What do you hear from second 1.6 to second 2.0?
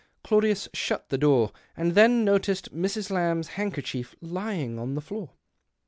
and